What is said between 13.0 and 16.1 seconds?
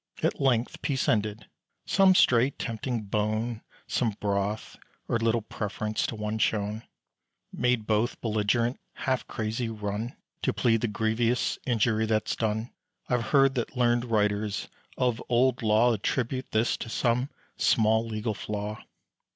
I've heard that learned writers of old law